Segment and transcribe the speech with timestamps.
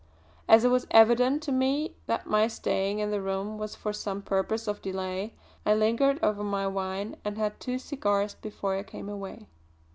[0.47, 4.23] As it was evident to me that my staying in the room was for some
[4.23, 9.09] purpose of delay, I lingered over my wine and had two cigars before I came
[9.09, 9.45] away.